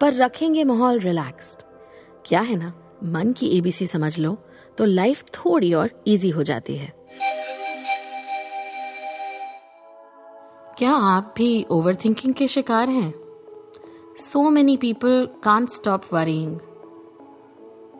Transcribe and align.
पर 0.00 0.14
रखेंगे 0.14 0.64
माहौल 0.64 0.98
रिलैक्स्ड 0.98 1.62
क्या 2.26 2.40
है 2.40 2.56
ना? 2.56 2.72
मन 3.04 3.32
की 3.32 3.46
एबीसी 3.58 3.86
समझ 3.86 4.18
लो 4.18 4.36
तो 4.78 4.84
लाइफ 4.84 5.24
थोड़ी 5.34 5.72
और 5.74 5.90
इजी 6.06 6.30
हो 6.30 6.42
जाती 6.42 6.76
है। 6.76 6.92
क्या 10.78 10.92
आप 10.92 11.32
भी 11.36 11.66
ओवर 11.70 11.94
थिंकिंग 11.94 12.34
के 12.34 12.46
शिकार 12.48 12.88
हैं? 12.88 13.12
So 14.18 14.48
many 14.50 14.76
people 14.76 15.28
can't 15.42 15.68
stop 15.68 16.02
worrying 16.12 16.58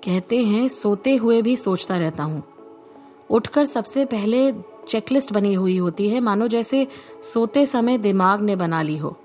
कहते 0.04 0.42
हैं, 0.44 0.68
सोते 0.68 1.14
हुए 1.16 1.40
भी 1.42 1.56
सोचता 1.56 1.96
रहता 1.96 2.22
हूँ। 2.22 2.42
उठकर 3.30 3.64
सबसे 3.64 4.04
पहले 4.04 4.52
चेकलिस्ट 4.88 5.32
बनी 5.32 5.54
हुई 5.54 5.76
होती 5.78 6.08
है, 6.08 6.20
मानो 6.20 6.48
जैसे 6.48 6.86
सोते 7.32 7.66
समय 7.66 7.98
दिमाग 7.98 8.40
ने 8.40 8.56
बना 8.56 8.82
ली 8.82 8.96
हो। 8.96 9.16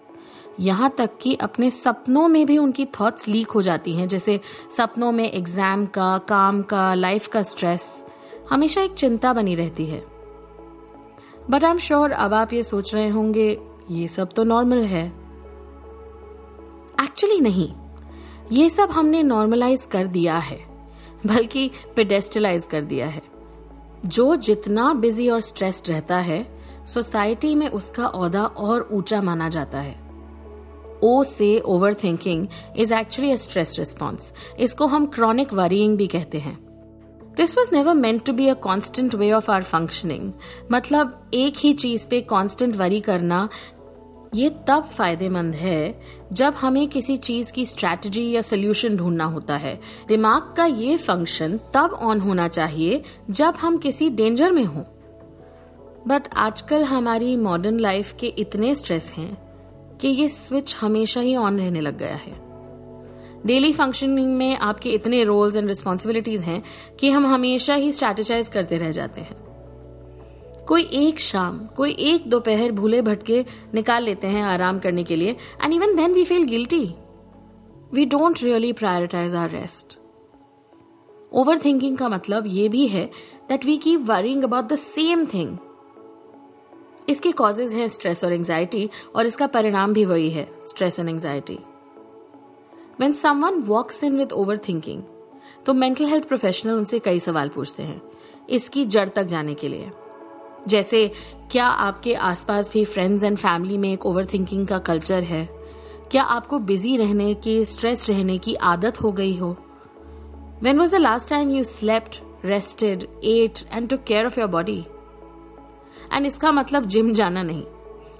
यहाँ 0.60 0.90
तक 0.98 1.18
कि 1.22 1.34
अपने 1.36 1.70
सपनों 1.72 2.28
में 2.28 2.46
भी 2.46 2.58
उनकी 2.58 2.86
थॉट्स 3.00 3.28
लीक 3.28 3.52
हो 3.52 3.62
जाती 3.62 3.94
हैं, 3.94 4.08
जैसे 4.08 4.40
सपनों 4.77 5.12
में 5.12 5.32
एग्ज़ाम 5.32 5.86
का, 5.86 6.18
काम 6.18 6.62
का 6.62 6.93
लाइफ 6.93 7.27
का 7.27 7.41
स्ट्रेस 7.41 8.04
हमेशा 8.49 8.82
एक 8.82 8.93
चिंता 8.93 9.34
बनी 9.34 9.55
रहती 9.55 9.85
है। 9.85 10.04
बट 11.49 11.63
आई 11.63 11.71
एम 11.71 11.77
श्योर 11.77 12.12
अब 12.12 12.34
आप 12.34 12.54
ये 12.54 12.63
सोच 12.63 12.93
रहे 12.96 13.08
होंगे, 13.10 13.58
ये 13.91 14.08
सब 14.08 14.34
तो 14.34 14.43
नॉर्मल 14.43 14.84
है। 14.85 15.05
एक्चुअली 17.04 17.40
नहीं। 17.40 17.70
ये 18.52 18.70
सब 18.70 18.91
हमने 18.91 19.24
नॉर्मलाइज 19.24 19.88
कर 19.91 20.08
दिया 20.08 20.38
है, 20.38 20.60
बल्कि 21.27 21.70
पेडेस्टलाइज 21.96 22.65
कर 22.65 22.82
दिया 22.82 23.08
है। 23.08 23.21
जो 24.05 24.36
जितना 24.36 24.93
बिज़ी 24.93 25.30
और 25.30 25.40
स्ट्रेस्ड 25.40 25.90
रहता 25.90 26.18
है 26.20 26.46
सोसाइटी 26.88 27.54
में 27.55 27.68
उसका 27.70 28.05
औदा 28.05 28.46
और 28.46 28.88
ऊँचा 28.91 29.21
माना 29.21 29.49
जाता 29.49 29.80
है। 29.80 29.96
ओ 31.04 31.24
से 31.24 31.60
overthinking 31.94 32.48
is 32.77 32.94
actually 32.94 33.32
a 33.32 33.35
stress 33.35 33.76
response 33.80 34.34
इसको 34.60 34.88
हम 34.88 35.05
क्रॉनिक 35.05 35.54
वरीइंग 35.54 35.98
भी 35.98 36.08
कहते 36.08 36.40
हैं। 36.40 36.58
This 37.38 37.58
was 37.58 37.70
never 37.74 37.93
meant 37.93 38.24
to 38.26 38.34
be 38.34 38.48
a 38.48 38.54
constant 38.54 39.16
way 39.16 39.32
of 39.32 39.52
our 39.52 39.63
functioning 39.63 40.32
मतलब 40.71 41.30
एक 41.34 41.54
ही 41.58 41.74
चीज़ 41.74 42.08
पे 42.08 42.21
कॉन्स्टेंट 42.21 42.76
वरी 42.76 42.99
करना, 43.02 43.48
ये 44.35 44.49
तब 44.68 44.84
फ़ायदेमंद 44.88 45.55
है 45.55 46.02
जब 46.34 46.54
हमें 46.54 46.88
किसी 46.88 47.15
चीज़ 47.18 47.52
की 47.54 47.65
स्ट्रैटेजी 47.65 48.30
या 48.32 48.41
सोल्यूशन 48.41 48.96
ढूंढना 48.98 49.26
होता 49.26 49.58
है। 49.58 49.80
दिमाग 50.08 50.54
का 50.58 50.65
ये 50.65 50.98
फ़ंक्शन 50.98 51.60
तब 51.74 51.98
ऑन 52.02 52.20
होना 52.20 52.48
चाहिए 52.48 53.02
जब 53.30 53.55
हम 53.55 53.77
किसी 53.77 54.10
डेंजर 54.10 54.52
में 54.52 54.63
हों। 54.65 54.84
बट 56.08 56.27
आजकल 56.38 56.84
हमारी 56.84 57.36
मॉडर्न 57.38 57.80
लाइफ 57.80 58.13
के 58.20 58.27
इतने 58.38 58.74
स्ट्रेस 58.76 59.12
हैं। 59.18 59.51
कि 60.02 60.07
ये 60.07 60.30
स्विच 60.30 60.76
हमेशा 60.76 61.21
ही 61.21 61.35
ऑन 61.35 61.57
रहने 61.57 61.82
लग 61.82 61.98
गया 61.98 62.16
है। 62.16 62.34
डेली 63.46 63.71
फंक्शनिंग 63.74 64.35
में 64.38 64.58
आपके 64.58 64.90
इतने 64.90 65.24
रोल्स 65.24 65.56
एंड 65.56 65.68
रिस्पॉन्सिबिलिटीज 65.68 66.41
हैं 66.41 66.63
कि 67.00 67.09
हम 67.09 67.25
हमेशा 67.25 67.75
ही 67.75 67.91
स्ट्रेटेजाइज 67.91 68.47
करते 68.47 68.78
रह 68.78 68.91
जाते 68.91 69.22
हैं। 69.22 69.40
कोई 70.68 70.84
एक 70.84 71.20
शाम, 71.20 71.59
कोई 71.78 71.92
एक 71.92 72.30
दोपहर 72.30 72.72
भूले 72.72 73.02
भटके 73.02 73.46
निकाल 73.74 74.03
लेते 74.03 74.28
हैं 74.28 74.44
आराम 74.44 74.80
करने 74.80 75.03
के 75.03 75.16
लिए 75.16 75.36
and 75.64 75.74
even 75.74 75.96
then 75.96 76.14
we 76.14 76.24
feel 76.25 76.44
guilty 76.44 76.86
we 77.94 78.06
don't 78.06 78.44
really 78.44 78.74
prioritise 78.74 79.36
our 79.36 79.50
rest 79.50 80.00
overthinking 81.66 81.98
का 81.98 82.09
मतलब 82.09 82.44
ये 82.48 82.70
भी 82.70 82.88
है 82.88 83.06
that 83.50 83.66
we 83.66 83.78
keep 83.78 84.02
worrying 84.02 84.44
about 84.44 84.66
the 84.66 84.75
same 84.75 85.25
thing 85.25 85.58
इसके 87.12 87.32
कॉजेज 87.32 87.74
हैं 87.74 87.88
स्ट्रेस 87.88 88.24
और 88.24 88.34
एंजाइटी 88.34 88.90
और 89.16 89.26
इसका 89.26 89.48
परिणाम 89.48 89.94
भी 89.94 90.06
वही 90.06 90.30
है 90.30 90.48
stress 90.68 91.00
and 91.00 91.10
anxiety 91.10 91.60
when 93.00 93.14
someone 93.14 93.62
walks 93.64 94.04
in 94.04 94.18
with 94.18 94.32
overthinking 94.58 95.04
तो 95.66 95.74
मेंटल 95.74 96.06
हेल्थ 96.06 96.28
प्रोफेशनल 96.28 96.74
उनसे 96.74 97.00
कई 97.00 97.20
सवाल 97.20 97.50
पूछते 97.50 97.84
हैं, 97.84 98.02
इसकी 98.50 98.86
जड़ 98.86 99.08
तक 99.10 99.24
जाने 99.24 99.54
के 99.54 99.68
लिए. 99.68 99.90
जैसे, 100.68 101.08
क्या 101.52 101.66
आपके 101.66 102.14
आसपास 102.16 102.72
भी 102.74 102.84
फ्रेंड्स 102.86 103.24
एंड 103.24 103.38
फैमिली 103.38 103.78
में 103.78 103.92
एक 103.94 104.06
ओवर 104.06 104.26
थिंकिंग 104.26 104.66
का 104.68 104.78
कल्चर 104.80 105.24
है? 105.24 105.46
क्या 106.12 106.24
आपको 106.24 106.60
बिज़ी 106.60 106.96
रहने 106.98 107.34
की 107.34 107.64
स्ट्रेस 107.66 108.10
रहने 108.10 108.38
की 108.38 108.56
आदत 108.56 109.02
हो 109.02 109.12
गई 109.12 109.36
हो? 109.38 109.56
When 110.64 110.80
was 110.80 110.96
the 110.96 111.00
last 111.00 111.30
time 111.30 111.50
you 111.50 111.64
slept 111.64 112.20
rested 112.46 113.04
at 113.24 113.60
and 113.72 113.90
to 113.90 113.98
care 113.98 114.26
of 114.26 114.40
your 114.40 114.50
body 114.50 114.84
and 116.14 116.26
इसका 116.26 116.52
मतलब 116.52 116.86
जिम 116.86 117.14
जाना 117.14 117.44
नहीं। 117.44 117.64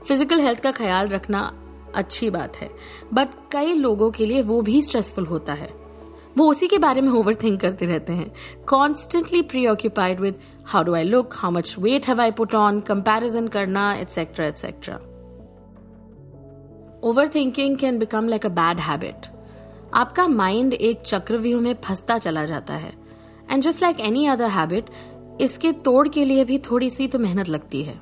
फ़िज़िकल 0.08 0.40
हेल्थ 0.42 0.60
का 0.60 0.72
ख्याल 0.72 1.08
रखना 1.10 1.52
अच्छी 1.96 2.30
बात 2.30 2.56
है। 2.58 2.70
बट 3.14 3.30
कई 3.52 3.74
लोगों 3.76 4.10
के 4.12 4.26
लिए 4.26 4.42
वो 4.42 4.62
भी 4.62 4.82
स्ट्रेसफुल 4.82 5.26
होता 5.26 5.54
है। 5.54 5.70
वो 6.38 6.50
उसी 6.50 6.68
के 6.68 6.78
बारे 6.78 7.02
में 7.02 7.12
ओवर 7.12 7.36
थिंक 7.36 7.60
करते 7.62 7.86
रहते 7.86 8.14
हैं। 8.14 8.32
Constantly 8.68 9.42
preoccupied 9.68 10.20
with 10.20 10.40
how 10.68 10.84
do 10.84 10.94
I 10.96 11.04
look 11.04 11.34
how 11.34 11.52
much 11.52 11.76
weight 11.80 12.08
have 12.08 12.22
I 12.22 12.32
put 12.32 12.56
on 12.56 12.80
comparison 12.88 13.48
करना 13.48 13.94
etcetera 13.96 14.46
etcetera 14.46 14.96
overthinking 17.36 17.78
can 17.78 18.00
become 18.00 18.28
like 18.30 18.46
a 18.46 18.50
bad 18.52 18.80
habit 18.80 19.28
आपका 19.94 20.28
माइंड 20.28 20.74
एक 20.74 21.02
चक्रव्यूह 21.02 21.62
में 21.62 21.74
फंसता 21.84 22.18
चला 22.18 22.46
जाता 22.46 22.74
है। 22.74 22.94
And 23.52 23.64
just 23.64 23.82
like 23.82 24.00
any 24.00 24.26
other 24.28 24.50
habit 24.50 24.90
इसके 25.42 25.72
तोड़ 25.86 26.08
के 26.08 26.26
लिए 26.26 26.46
भी 26.46 26.58
थोड़ी 26.60 26.90
सी 26.90 27.08
तो 27.08 27.20
मेहनत 27.20 27.50
लगती 27.50 27.82
है। 27.84 28.00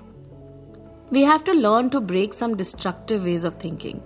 We 1.13 1.23
have 1.23 1.39
to 1.45 1.53
learn 1.53 1.89
to 1.89 1.99
break 2.01 2.33
some 2.33 2.53
destructive 2.53 3.21
ways 3.21 3.45
of 3.45 3.57
thinking 3.63 3.99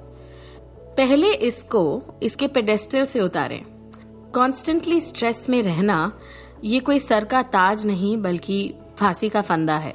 पहले 0.98 1.34
इसको 1.34 2.02
इसके 2.24 2.48
पेडेस्टल 2.48 3.06
से 3.06 3.20
उतारें। 3.20 3.62
कॉन्स्टेंटली 4.34 5.00
स्ट्रेस 5.02 5.46
में 5.50 5.62
रहना, 5.62 6.12
ये 6.64 6.80
कोई 6.80 7.00
सर 7.00 7.26
का 7.26 7.42
ताज 7.44 7.86
नहीं, 7.86 8.18
बल्कि 8.18 8.74
फांसी 9.00 9.30
का 9.30 9.42
फंदा 9.42 9.78
है। 9.78 9.94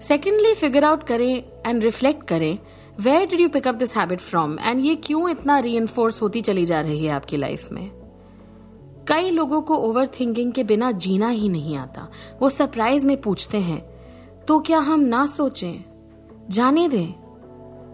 सेकेंडली 0.00 0.54
फिगर 0.54 0.84
आउट 0.84 1.02
करें 1.02 1.42
एंड 1.66 1.82
रिफ्लेक्ट 1.84 2.26
करें 2.28 2.58
where 3.00 3.28
did 3.28 3.40
you 3.40 3.48
pick up 3.48 3.74
this 3.74 3.96
habit 3.96 4.20
from 4.20 4.58
and 4.60 4.84
ये 4.84 4.94
क्यों 4.96 5.28
इतना 5.30 5.58
री 5.58 5.76
होती 6.22 6.40
चली 6.40 6.66
जा 6.66 6.80
रही 6.80 7.04
है 7.04 7.12
आपकी 7.12 7.36
लाइफ 7.36 7.70
में? 7.72 8.03
कई 9.08 9.30
लोगों 9.30 9.60
को 9.62 9.76
ओवर 9.76 10.06
थिंकिंग 10.06 10.52
के 10.52 10.64
बिना 10.64 10.90
जीना 10.92 11.28
ही 11.28 11.48
नहीं 11.48 11.76
आता। 11.76 12.10
वो 12.42 12.48
सरप्राइज़ 12.48 13.06
में 13.06 13.20
पूछते 13.20 13.58
हैं 13.58 13.94
तो 14.48 14.60
क्या 14.60 14.78
हम 14.78 15.00
ना 15.00 15.26
सोचें? 15.26 15.84
जाने 16.50 16.88
दें? 16.88 17.08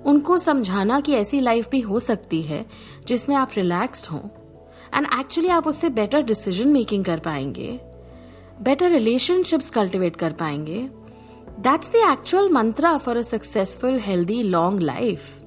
उनको 0.02 0.38
समझाना 0.38 1.00
कि 1.00 1.12
ऐसी 1.12 1.40
लाइफ 1.40 1.68
भी 1.70 1.80
हो 1.80 1.98
सकती 1.98 2.42
है, 2.42 2.66
जिसमें 3.06 3.36
आप 3.36 3.50
रिलैक्स्ड 3.56 4.06
हों। 4.06 4.20
एंड 4.94 5.06
एक्चुअली 5.20 5.48
आप 5.48 5.66
उससे 5.66 5.88
बेटर 5.88 6.22
डिसीज़न 6.22 6.68
मेकिंग 6.68 7.04
कर 7.04 7.18
पाएँगे। 7.18 7.80
बेटर 8.62 8.90
रिलेशनशिप्स 8.90 9.70
कल्टिवेट 9.70 10.16
कर 10.16 10.32
पाएँगे। 10.32 10.88
That's 11.60 11.92
the 11.92 11.96
actual 11.96 12.48
mantra 12.48 12.96
for 12.96 13.16
a 13.16 13.22
successful 13.22 13.98
healthy 13.98 14.42
long 14.42 14.80
life 14.80 15.42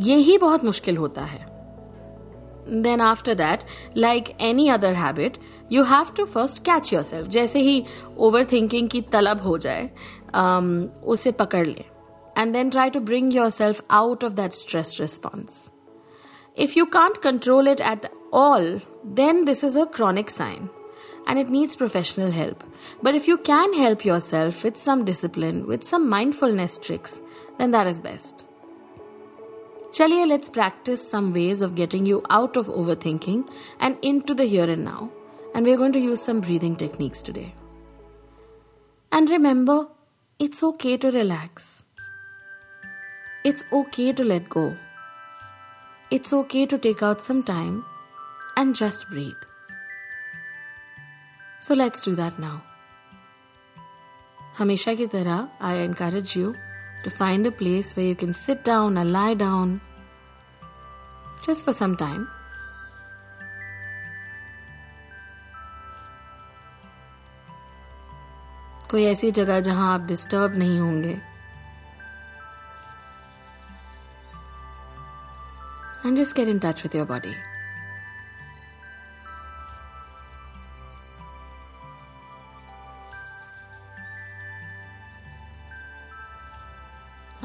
ये 0.00 0.16
ही 0.16 0.38
बहुत 0.38 0.64
मुश्किल 0.64 0.96
होता 0.96 1.22
है। 1.22 1.51
Then 2.83 3.01
after 3.01 3.33
that 3.33 3.63
like 3.97 4.29
any 4.41 4.67
other 4.69 4.93
habit 4.93 5.37
you 5.71 5.83
have 5.83 6.11
to 6.17 6.25
first 6.25 6.63
catch 6.65 6.93
yourself 7.03 7.27
जैसे 7.37 7.59
ही 7.59 7.83
ओवर 8.17 8.45
थिंकिंग 8.51 8.89
की 8.89 9.01
तलब 9.11 9.41
हो 9.41 9.57
जाए 9.57 9.89
um, 10.35 10.87
उसे 11.03 11.31
पकड़ 11.41 11.65
ले 11.67 11.85
and 12.37 12.53
then 12.53 12.69
try 12.69 12.89
to 12.89 12.99
bring 13.01 13.33
yourself 13.49 13.83
out 13.91 14.23
of 14.23 14.31
that 14.31 14.53
stress 14.53 14.97
response 15.01 15.69
if 16.57 16.77
you 16.77 16.85
can't 16.93 17.17
control 17.23 17.67
it 17.67 17.81
at 17.81 18.09
all 18.33 18.79
then 19.21 19.43
this 19.45 19.63
is 19.63 19.77
a 19.77 19.83
chronic 19.95 20.29
sign 20.29 20.69
and 21.27 21.37
it 21.37 21.49
needs 21.49 21.75
professional 21.75 22.31
help. 22.31 22.63
But 23.03 23.15
if 23.15 23.27
you 23.27 23.37
can 23.37 23.73
help 23.73 24.05
yourself 24.05 24.63
with 24.63 24.77
some 24.77 25.03
discipline, 25.05 25.67
with 25.67 25.83
some 25.83 26.09
mindfulness 26.09 26.77
tricks, 26.79 27.21
then 27.59 27.71
that 27.71 27.87
is 27.87 27.99
best. 27.99 28.45
चलिए 29.93 30.25
let's 30.25 30.49
practise 30.49 31.09
some 31.11 31.31
ways 31.33 31.63
of 31.63 31.73
getting 31.73 32.07
you 32.07 32.21
out 32.31 32.57
of 32.57 32.69
overthinking 33.05 33.43
and 33.81 33.97
into 34.19 34.33
the 34.33 34.47
here 34.53 34.69
and 34.69 34.83
now 34.83 35.07
and 35.55 35.65
we 35.65 35.71
are 35.71 35.77
going 35.77 35.93
to 35.93 35.99
use 35.99 36.17
some 36.19 36.41
breathing 36.41 36.75
techniques 36.77 37.23
today 37.25 37.51
and 39.11 39.29
remember 39.29 39.85
it's 40.39 40.63
okay 40.63 40.97
to 40.97 41.09
relax 41.09 41.69
it's 43.45 43.65
okay 43.73 44.11
to 44.13 44.23
let 44.23 44.47
go 44.57 44.71
it's 46.11 46.33
okay 46.33 46.65
to 46.65 46.77
take 46.77 47.03
out 47.03 47.21
some 47.21 47.41
time 47.41 47.83
and 48.57 48.75
just 48.75 49.07
breathe. 49.09 49.43
So 51.61 51.75
let's 51.75 52.01
do 52.01 52.15
that 52.15 52.39
now. 52.39 52.55
हमेशा 54.57 54.93
की 54.93 55.05
तरह 55.07 55.49
I 55.61 55.73
encourage 55.81 56.35
you 56.37 56.53
to 57.03 57.09
find 57.09 57.47
a 57.47 57.51
place 57.51 57.95
where 57.95 58.05
you 58.05 58.15
can 58.15 58.33
sit 58.33 58.63
down 58.63 58.97
or 58.97 59.05
lie 59.05 59.33
down 59.33 59.79
just 61.45 61.65
for 61.65 61.73
some 61.73 61.95
time. 61.95 62.27
कोई 68.91 69.03
ऐसी 69.05 69.29
जगह 69.37 69.59
जहां 69.59 69.87
आप 69.93 70.05
disturb 70.07 70.55
नहीं 70.57 70.79
होंगे 70.79 71.19
and 76.07 76.15
just 76.15 76.35
get 76.35 76.47
in 76.47 76.59
touch 76.59 76.83
with 76.83 76.95
your 76.95 77.05
body. 77.05 77.35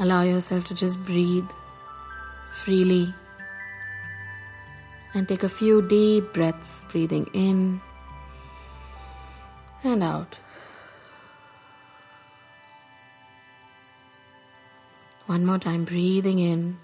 Allow 0.00 0.22
yourself 0.22 0.64
to 0.66 0.74
just 0.74 1.04
breathe 1.04 1.48
freely 2.52 3.12
and 5.14 5.28
take 5.28 5.42
a 5.42 5.48
few 5.48 5.82
deep 5.88 6.32
breaths, 6.32 6.84
breathing 6.90 7.28
in 7.32 7.80
and 9.82 10.04
out. 10.04 10.38
One 15.26 15.44
more 15.44 15.58
time, 15.58 15.84
breathing 15.84 16.38
in 16.38 16.78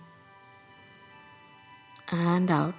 and 2.10 2.50
out. 2.50 2.74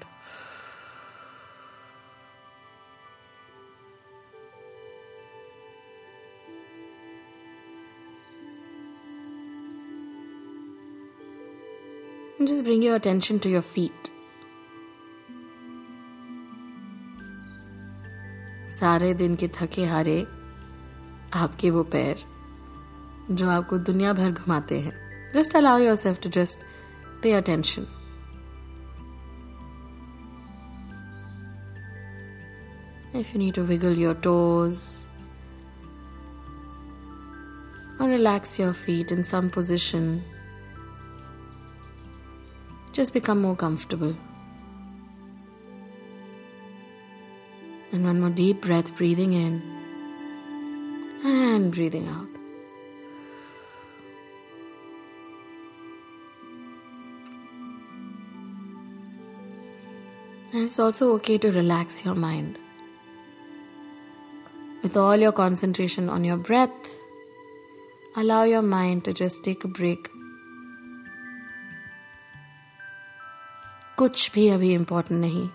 and 12.45 12.53
just 12.53 12.63
bring 12.63 12.83
your 12.83 12.95
attention 12.95 13.39
to 13.39 13.49
your 13.49 13.61
feet. 13.63 14.09
सारे 18.71 19.13
दिन 19.13 19.35
के 19.35 19.47
थके 19.55 19.85
हारे 19.85 20.19
आपके 21.33 21.69
वो 21.71 21.83
पैर, 21.93 22.17
जो 23.31 23.49
आपको 23.49 23.77
दुनिया 23.89 24.11
भर 24.13 24.31
घुमाते 24.31 24.79
हैं 24.79 24.93
just 25.35 25.55
allow 25.55 25.77
yourself 25.95 26.19
to 26.23 26.29
just 26.29 26.59
pay 27.23 27.31
attention 27.33 27.87
if 33.19 33.31
you 33.33 33.39
need 33.39 33.53
to 33.55 33.63
wiggle 33.71 33.99
your 33.99 34.15
toes 34.23 34.83
और 38.01 38.09
relax 38.09 38.59
your 38.59 38.73
feet 38.85 39.11
in 39.11 39.23
some 39.33 39.49
position 39.49 40.17
just 42.95 43.13
become 43.13 43.41
more 43.41 43.57
comfortable. 43.57 44.15
And 47.91 48.05
one 48.05 48.21
more 48.21 48.29
deep 48.29 48.61
breath, 48.61 48.95
breathing 48.95 49.33
in 49.33 49.61
and 51.23 51.73
breathing 51.73 52.07
out. 52.07 52.29
And 60.53 60.63
it's 60.63 60.79
also 60.79 61.11
okay 61.15 61.37
to 61.39 61.51
relax 61.51 62.05
your 62.05 62.15
mind. 62.15 62.57
With 64.83 64.95
all 64.95 65.17
your 65.17 65.33
concentration 65.33 66.07
on 66.07 66.23
your 66.23 66.37
breath, 66.37 66.69
allow 68.15 68.43
your 68.43 68.61
mind 68.61 69.03
to 69.03 69.11
just 69.11 69.43
take 69.43 69.65
a 69.65 69.67
break. 69.67 70.14
कुछ 73.97 74.31
भी 74.33 74.47
अभी 74.49 74.73
important 74.73 75.19
नहीं। 75.21 75.49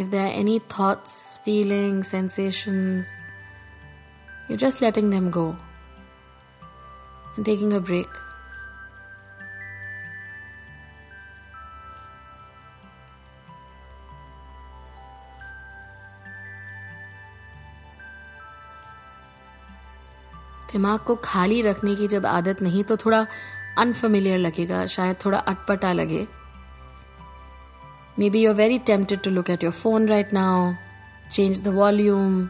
If 0.00 0.08
there 0.10 0.26
any 0.26 0.58
thoughts 0.78 1.14
feeling 1.44 2.02
sensations 2.04 3.10
you 4.50 4.56
just 4.56 4.82
letting 4.82 5.10
them 5.10 5.30
go 5.30 5.48
and 7.36 7.44
taking 7.44 7.72
a 7.72 7.78
break 7.78 8.08
दिमाग 20.72 21.00
को 21.00 21.14
खाली 21.24 21.60
रखने 21.62 21.94
की 21.96 22.08
जब 22.08 22.26
आदत 22.26 22.62
नहीं 22.62 22.84
तो 22.84 22.96
थोड़ा 22.96 23.26
अनफेमिलियर 23.78 24.38
लगेगा, 24.38 24.86
शायद 24.86 25.16
थोड़ा 25.24 25.38
अटपटा 25.38 25.92
लगे। 25.92 26.26
May 28.18 28.30
be 28.30 28.42
you 28.44 28.52
very 28.54 28.78
tempted 28.78 29.20
to 29.22 29.30
look 29.30 29.50
at 29.50 29.64
your 29.64 29.72
phone 29.72 30.08
right 30.08 30.32
now 30.32 30.72
change 31.32 31.60
the 31.60 31.68
volume 31.68 32.48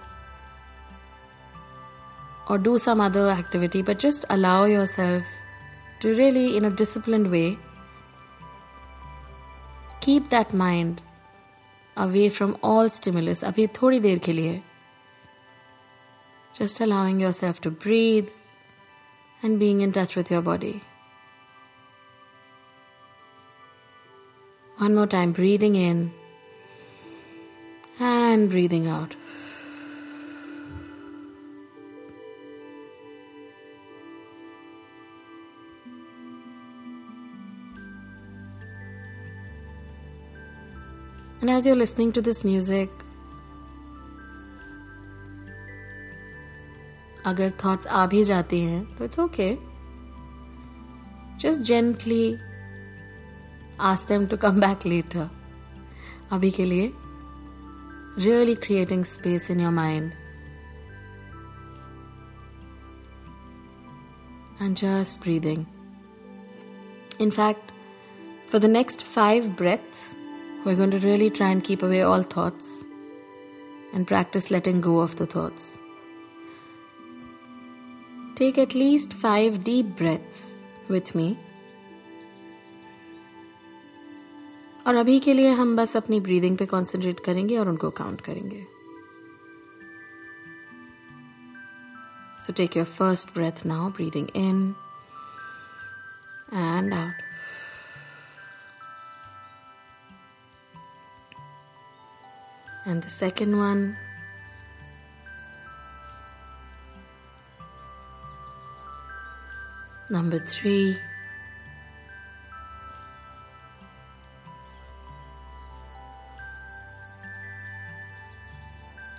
और 2.51 2.59
do 2.59 2.79
some 2.79 3.05
other 3.05 3.37
activity 3.39 3.83
but 3.83 4.01
just 4.01 4.25
allow 4.25 4.67
yourself 4.87 5.25
to 6.03 6.13
really 6.13 6.47
in 6.57 6.65
a 6.65 6.75
discipline 6.77 7.27
way 7.27 7.45
keep 10.03 10.29
that 10.31 10.55
mind 10.55 11.01
away 11.97 12.29
from 12.29 12.55
all 12.65 12.89
stimulus 12.89 13.45
अभी 13.45 13.67
थोड़ी 13.67 14.01
देर 14.01 14.19
के 14.19 14.33
लिए 14.33 14.61
just 16.53 16.81
allowing 16.81 17.21
yourself 17.21 17.61
to 17.63 17.71
breathe 17.71 18.29
and 19.43 19.59
being 19.59 19.81
in 19.81 19.93
touch 19.93 20.17
with 20.17 20.31
your 20.31 20.43
body. 20.43 20.83
One 24.79 24.95
more 24.95 25.07
time, 25.07 25.33
breathing 25.33 25.77
in 25.77 26.13
and 27.99 28.51
breathing 28.51 28.89
out. 28.89 29.15
And 41.41 41.51
as 41.51 41.67
you're 41.67 41.75
listening 41.75 42.13
to 42.13 42.23
this 42.23 42.45
music, 42.45 42.89
अगर 47.26 47.52
thoughts 47.64 47.88
आ 47.88 48.06
भी 48.08 48.24
जाती 48.24 48.60
हैं 48.62 48.84
तो 48.96 49.06
it's 49.06 49.20
okay 49.20 49.50
just 51.42 51.62
gently 51.70 52.38
ask 53.90 54.08
them 54.10 54.26
to 54.28 54.38
come 54.46 54.60
back 54.62 54.86
later 54.86 55.30
अभी 56.32 56.52
के 56.52 56.66
लिए 56.66 56.94
really 58.20 58.56
creating 58.56 59.04
space 59.06 59.52
in 59.52 59.60
your 59.60 59.72
mind 59.72 60.12
and 64.60 64.76
just 64.76 65.22
breathing. 65.24 65.66
In 67.20 67.32
fact, 67.32 67.72
for 68.48 68.60
the 68.60 68.68
next 68.68 69.04
five 69.04 69.56
breaths, 69.56 70.16
we're 70.66 70.76
going 70.76 70.92
to 70.92 71.00
really 71.00 71.30
try 71.30 71.50
and 71.50 71.64
keep 71.64 71.84
away 71.84 72.02
all 72.02 72.24
thoughts 72.24 72.84
and 73.94 74.08
practice 74.08 74.52
letting 74.52 74.82
go 74.82 75.00
of 75.00 75.16
the 75.16 75.26
thoughts. 75.26 75.80
take 78.43 78.59
at 78.59 78.75
least 78.75 79.13
five 79.15 79.63
deep 79.65 79.97
breaths 79.99 80.45
with 80.91 81.11
me. 81.15 81.31
और 84.87 84.95
अभी 84.97 85.19
के 85.21 85.33
लिए 85.35 85.51
हम 85.53 85.77
बस 85.77 85.97
अपनी 85.97 86.19
breathing 86.21 86.57
पे 86.59 86.67
concentrate 86.67 87.21
करेंगे 87.21 87.57
और 87.59 87.69
उनको 87.69 87.91
काउंट 87.99 88.21
करेंगे. 88.21 88.65
So 92.45 92.53
take 92.53 92.77
your 92.77 92.87
first 92.87 93.35
breath 93.35 93.65
now 93.67 93.91
breathing 93.91 94.29
in 94.37 94.75
and 96.55 96.95
out 96.95 97.15
and 102.89 103.05
the 103.05 103.09
second 103.09 103.55
one 103.55 103.95
Number 110.13 110.39
three. 110.41 110.99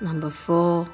Number 0.01 0.29
four. 0.29 0.87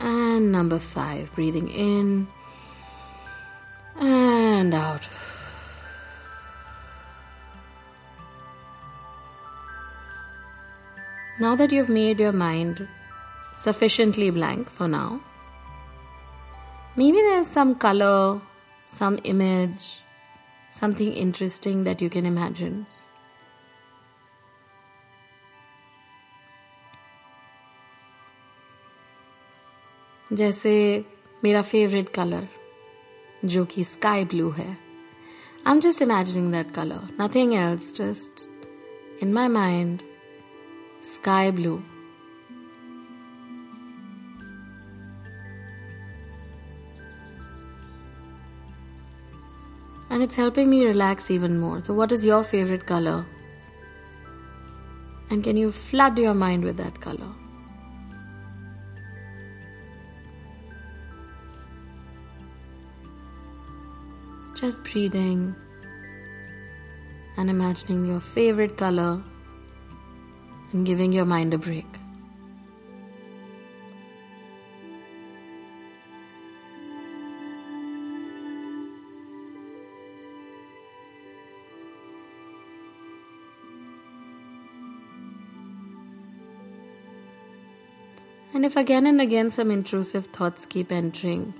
And 0.00 0.50
number 0.50 0.78
five, 0.78 1.30
breathing 1.34 1.68
in 1.68 2.26
and 4.00 4.72
out. 4.72 5.06
Now 11.38 11.54
that 11.56 11.70
you've 11.70 11.90
made 11.90 12.20
your 12.20 12.32
mind 12.32 12.88
sufficiently 13.57 14.29
blank 14.29 14.69
for 14.69 14.87
now, 14.87 15.21
maybe 16.97 17.17
there's 17.17 17.47
some 17.47 17.75
color, 17.75 18.41
some 18.85 19.19
image, 19.23 19.99
something 20.71 21.11
interesting 21.13 21.83
that 21.85 22.01
you 22.01 22.09
can 22.09 22.25
imagine. 22.25 22.85
जैसे 30.33 30.73
मेरा 31.43 31.61
favourite 31.61 32.09
colour 32.13 32.47
जो 33.45 33.63
कि 33.71 33.83
sky 33.83 34.25
blue 34.25 34.49
है 34.51 34.67
I 34.69 35.71
am 35.71 35.79
just 35.79 36.01
imagining 36.01 36.51
that 36.51 36.71
colour 36.75 37.09
nothing 37.21 37.53
else 37.53 37.93
just 37.95 38.49
in 39.23 39.33
my 39.33 39.47
mind 39.47 40.01
sky 41.13 41.51
blue 41.59 41.75
and 50.10 50.22
it's 50.22 50.34
helping 50.34 50.70
me 50.70 50.84
relax 50.84 51.30
even 51.30 51.58
more. 51.58 51.84
So, 51.84 51.94
what 51.94 52.12
is 52.12 52.24
your 52.24 52.42
favorite 52.42 52.86
color? 52.86 53.26
And 55.30 55.44
can 55.44 55.56
you 55.56 55.70
flood 55.70 56.18
your 56.18 56.34
mind 56.34 56.64
with 56.64 56.76
that 56.78 57.00
color? 57.00 57.28
Just 64.54 64.82
breathing 64.82 65.54
and 67.36 67.48
imagining 67.48 68.04
your 68.04 68.20
favorite 68.20 68.76
color 68.76 69.22
and 70.72 70.84
giving 70.84 71.12
your 71.12 71.24
mind 71.24 71.54
a 71.54 71.58
break. 71.58 71.97
If 88.68 88.76
again 88.76 89.06
and 89.06 89.20
again 89.20 89.50
some 89.50 89.70
intrusive 89.70 90.26
thoughts 90.26 90.66
keep 90.66 90.92
entering, 90.92 91.54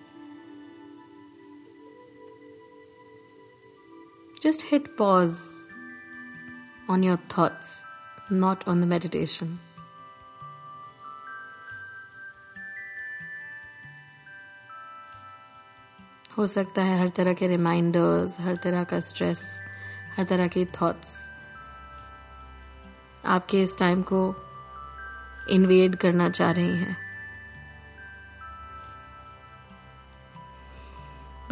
Just 4.40 4.62
hit 4.62 4.96
pause 4.96 5.52
on 6.88 7.02
your 7.02 7.16
thoughts, 7.16 7.84
not 8.30 8.62
on 8.68 8.80
the 8.80 8.86
meditation. 8.86 9.58
हो 16.36 16.46
सकता 16.46 16.82
है 16.82 16.98
हर 17.00 17.08
तरह 17.08 17.34
के 17.34 17.46
reminders 17.48 18.38
हर 18.40 18.56
तरह 18.64 18.84
का 18.90 19.00
stress 19.00 19.40
हर 20.16 20.24
तरह 20.24 20.48
के 20.48 20.64
thoughts 20.80 21.16
आपके 23.36 23.62
इस 23.62 23.76
टाइम 23.78 24.02
को 24.12 24.20
इन्वेड 25.49 25.95
करना 26.03 26.29
चाह 26.29 26.51
रही 26.51 26.77
हैं 26.77 26.97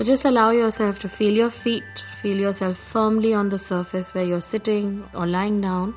But 0.01 0.07
just 0.07 0.25
allow 0.25 0.49
yourself 0.49 0.99
to 0.99 1.09
feel 1.09 1.35
your 1.39 1.49
feet, 1.55 1.99
feel 2.21 2.37
yourself 2.43 2.77
firmly 2.93 3.33
on 3.39 3.49
the 3.49 3.59
surface 3.59 4.15
where 4.15 4.23
you're 4.23 4.41
sitting 4.41 4.87
or 5.13 5.27
lying 5.27 5.61
down. 5.61 5.93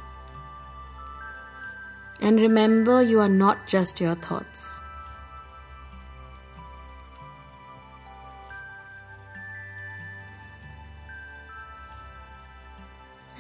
And 2.21 2.39
remember, 2.39 3.01
you 3.03 3.21
are 3.21 3.31
not 3.31 3.67
just 3.67 4.03
your 4.03 4.15
thoughts. 4.17 4.69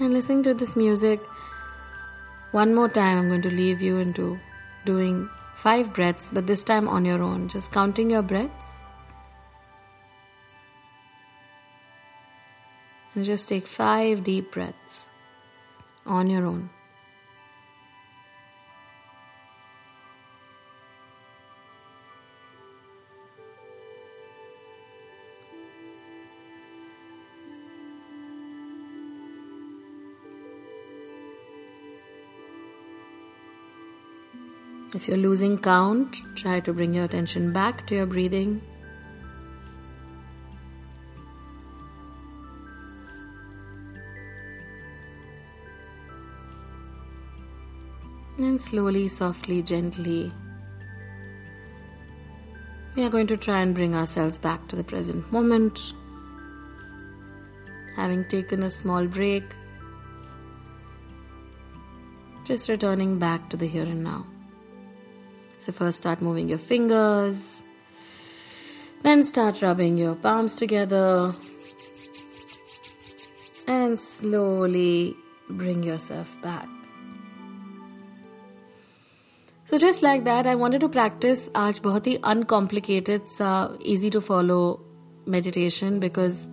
And 0.00 0.12
listening 0.12 0.42
to 0.44 0.54
this 0.54 0.74
music, 0.76 1.20
one 2.52 2.74
more 2.74 2.88
time, 2.88 3.18
I'm 3.18 3.28
going 3.28 3.42
to 3.42 3.50
leave 3.50 3.80
you 3.82 3.98
into 3.98 4.38
doing 4.85 5.29
five 5.55 5.93
breaths, 5.93 6.29
but 6.31 6.47
this 6.47 6.63
time 6.63 6.87
on 6.87 7.05
your 7.05 7.21
own, 7.21 7.49
just 7.49 7.71
counting 7.71 8.09
your 8.09 8.21
breaths. 8.21 8.75
And 13.15 13.25
just 13.25 13.49
take 13.49 13.67
five 13.67 14.23
deep 14.23 14.51
breaths 14.51 15.05
on 16.05 16.29
your 16.29 16.45
own. 16.45 16.69
If 34.99 35.07
you're 35.07 35.15
losing 35.15 35.57
count, 35.57 36.17
try 36.35 36.59
to 36.59 36.73
bring 36.73 36.93
your 36.93 37.05
attention 37.05 37.53
back 37.53 37.87
to 37.87 37.95
your 37.95 38.05
breathing. 38.05 38.61
And 48.37 48.59
slowly, 48.59 49.07
softly, 49.07 49.63
gently, 49.63 50.33
we 52.97 53.05
are 53.05 53.09
going 53.09 53.27
to 53.27 53.37
try 53.37 53.61
and 53.61 53.73
bring 53.73 53.95
ourselves 53.95 54.37
back 54.37 54.67
to 54.67 54.75
the 54.75 54.83
present 54.83 55.31
moment. 55.31 55.79
Having 57.95 58.27
taken 58.27 58.63
a 58.63 58.69
small 58.69 59.07
break, 59.07 59.45
just 62.43 62.67
returning 62.67 63.17
back 63.17 63.49
to 63.49 63.55
the 63.55 63.65
here 63.65 63.83
and 63.83 64.03
now. 64.03 64.25
So, 65.58 65.72
first 65.72 65.96
start 65.98 66.20
moving 66.20 66.48
your 66.48 66.58
fingers, 66.60 67.62
then 69.02 69.24
start 69.24 69.62
rubbing 69.62 69.96
your 69.96 70.14
palms 70.16 70.56
together, 70.56 71.32
and 73.68 73.98
slowly 73.98 75.16
bring 75.50 75.82
yourself 75.82 76.36
back. 76.42 76.68
So 79.68 79.76
just 79.78 80.02
like 80.02 80.24
that 80.24 80.46
I 80.46 80.54
wanted 80.54 80.80
to 80.80 80.88
practise 80.88 81.48
आज 81.56 81.80
बहुत 81.84 82.06
ही 82.06 82.14
uncomplicated 82.24 83.24
सा 83.26 83.52
easy 83.92 84.10
to 84.10 84.20
follow 84.20 84.58
meditation 85.28 85.98
because 86.00 86.46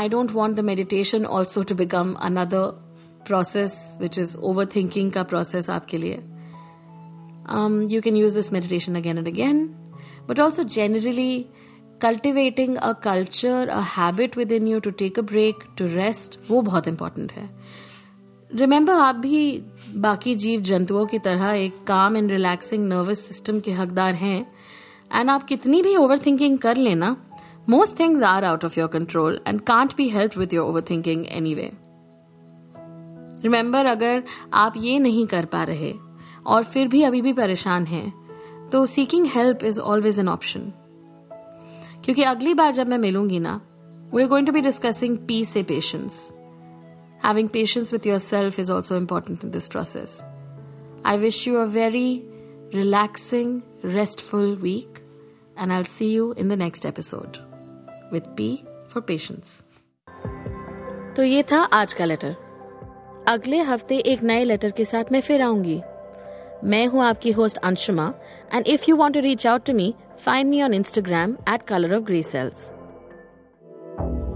I 0.00 0.08
don't 0.08 0.30
want 0.32 0.56
the 0.56 0.60
meditation 0.64 1.24
also 1.38 1.62
to 1.62 1.74
become 1.74 2.12
another 2.28 2.66
process 3.26 3.74
which 4.00 4.18
is 4.18 4.36
overthinking 4.76 5.10
का 5.12 5.22
process 5.32 5.70
आपके 5.70 5.98
लिए 5.98 6.22
You 7.91 8.01
can 8.01 8.15
use 8.15 8.35
this 8.35 8.53
meditation 8.53 8.95
again 8.95 9.17
and 9.17 9.27
again 9.27 9.65
but 10.29 10.39
also 10.39 10.63
generally 10.63 11.45
cultivating 12.01 12.77
a 12.77 12.93
culture, 12.95 13.67
a 13.69 13.81
habit 13.81 14.35
within 14.35 14.67
you 14.67 14.79
to 14.79 14.91
take 14.91 15.17
a 15.17 15.23
break, 15.23 15.63
to 15.77 15.87
rest, 15.87 16.37
वो 16.49 16.61
बहुत 16.61 16.87
important 16.87 17.31
है. 17.31 17.49
Remember 18.55 18.93
आप 18.93 19.15
भी 19.15 19.63
बाकी 19.95 20.35
जीव 20.35 20.61
जंतुओं 20.61 21.05
की 21.05 21.19
तरह 21.19 21.51
एक 21.51 21.83
काम 21.87 22.17
एंड 22.17 22.31
रिलैक्सिंग 22.31 22.87
नर्वस 22.87 23.19
सिस्टम 23.19 23.59
के 23.59 23.71
हकदार 23.71 24.13
हैं. 24.13 24.39
एंड 25.13 25.29
आप 25.29 25.43
कितनी 25.43 25.81
भी 25.81 25.95
ओवर 25.95 26.19
थिंकिंग 26.19 26.57
कर 26.57 26.77
लेना 26.77 27.15
most 27.69 27.99
things 27.99 28.23
are 28.23 28.45
out 28.45 28.65
of 28.65 28.79
your 28.79 28.87
control 28.87 29.39
and 29.47 29.61
can't 29.61 29.95
be 29.97 30.09
help 30.09 30.37
with 30.37 30.53
your 30.53 30.65
overthinking 30.89 31.25
anyway 31.53 31.71
remember 33.43 33.85
अगर 33.85 34.23
आप 34.53 34.73
ये 34.77 34.99
नहीं 34.99 35.25
कर 35.27 35.45
पा 35.45 35.63
रहे 35.63 35.93
और 36.47 36.63
फिर 36.63 36.87
भी 36.87 37.03
अभी 37.03 37.21
भी 37.21 37.33
परेशान 37.33 37.85
है। 37.85 38.13
तो 38.71 38.85
seeking 38.85 39.27
help 39.27 39.63
is 39.63 39.79
always 39.79 40.19
an 40.19 40.29
option 40.29 40.59
क्योंकि 42.03 42.23
अगली 42.23 42.53
बार 42.53 42.71
जब 42.71 42.87
मैं 42.87 42.97
मिलूँगी 42.97 43.39
ना 43.39 43.61
we 44.13 44.23
are 44.23 44.29
going 44.29 44.47
to 44.47 44.53
be 44.53 44.61
discussing 44.61 45.17
peace 45.17 45.57
a 45.57 45.63
patience 45.63 46.33
having 47.25 47.49
patience 47.49 47.93
with 47.93 48.07
yourself 48.19 48.59
is 48.59 48.71
also 48.71 48.95
important 48.95 49.39
in 49.43 49.51
this 49.51 49.67
process 49.67 50.21
I 51.05 51.17
wish 51.17 51.47
you 51.47 51.55
a 51.55 51.65
very 51.65 52.23
relaxing 52.75 53.61
restful 53.85 54.55
weekend 55.59 55.71
I 55.71 55.83
see 55.83 56.13
you 56.13 56.33
in 56.33 56.49
the 56.49 56.53
next 56.53 56.85
episode 56.85 57.37
with 58.13 58.21
P 58.21 58.63
for 58.65 59.01
patience 59.01 59.63
तो 61.15 61.23
ये 61.23 61.43
था 61.43 61.57
आज 61.57 61.93
का 61.93 62.05
letter 62.05 62.35
अगले 63.27 63.59
हफ़्ते 63.61 63.97
एक 63.97 64.23
नए 64.23 64.43
letter 64.43 64.71
के 64.71 64.85
साथ 64.85 65.03
मैं 65.11 65.21
फिर 65.21 65.41
आऊँगी। 65.41 65.81
मैं 66.64 66.86
हूं 66.86 67.02
आपकी 67.04 67.30
host 67.38 67.56
Anshuma 67.70 68.12
and 68.54 68.66
if 68.66 68.88
you 68.88 68.96
want 68.96 69.14
to 69.14 69.20
reach 69.20 69.46
out 69.46 69.64
to 69.66 69.72
me 69.74 69.94
find 70.24 70.50
me 70.50 70.62
on 70.62 70.74
Instagram 70.74 71.36
at 71.54 71.62
colour 71.68 71.96
of 71.96 72.02
grey 72.12 72.22
cells 72.36 72.70